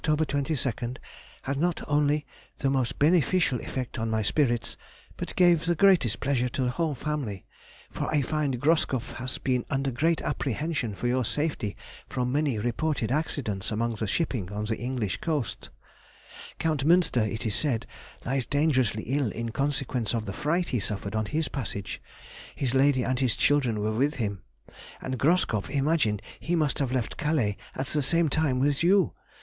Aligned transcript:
22nd, 0.03 0.97
had 1.43 1.57
not 1.57 1.87
only 1.87 2.25
the 2.57 2.71
most 2.71 2.97
beneficial 2.97 3.59
effect 3.59 3.99
on 3.99 4.09
my 4.09 4.23
spirits, 4.23 4.75
but 5.15 5.35
gave 5.35 5.65
the 5.67 5.75
greatest 5.75 6.19
pleasure 6.19 6.49
to 6.49 6.63
the 6.63 6.71
whole 6.71 6.95
family, 6.95 7.45
for 7.91 8.09
I 8.11 8.23
find 8.23 8.59
Groskopf 8.59 9.13
had 9.17 9.37
been 9.43 9.63
under 9.69 9.91
great 9.91 10.19
apprehension 10.23 10.95
for 10.95 11.05
your 11.05 11.23
safety 11.23 11.77
from 12.09 12.29
the 12.29 12.33
many 12.33 12.57
reported 12.57 13.11
accidents 13.11 13.69
among 13.69 13.93
the 13.93 14.07
shipping 14.07 14.51
on 14.51 14.65
the 14.65 14.77
English 14.79 15.17
coasts. 15.17 15.69
Count 16.57 16.83
Münster, 16.83 17.31
it 17.31 17.45
is 17.45 17.53
said, 17.53 17.85
lies 18.25 18.47
dangerously 18.47 19.03
ill 19.03 19.29
in 19.29 19.49
consequence 19.49 20.15
of 20.15 20.25
the 20.25 20.33
fright 20.33 20.69
he 20.69 20.79
suffered 20.79 21.15
on 21.15 21.27
his 21.27 21.47
passage 21.47 22.01
(his 22.55 22.73
lady 22.73 23.03
and 23.03 23.19
his 23.19 23.35
children 23.35 23.79
were 23.79 23.91
with 23.91 24.15
him), 24.15 24.41
and 24.99 25.19
Groskopf 25.19 25.69
imagined 25.69 26.23
he 26.39 26.55
must 26.55 26.79
have 26.79 26.91
left 26.91 27.17
Calais 27.17 27.55
at 27.75 27.85
the 27.85 28.01
same 28.01 28.29
time 28.29 28.59
with 28.59 28.81
you. 28.83 29.13